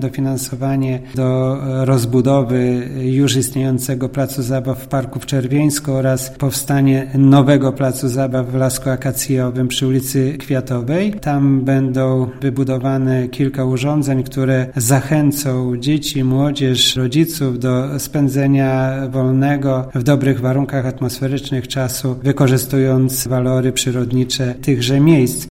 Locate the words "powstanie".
6.30-7.10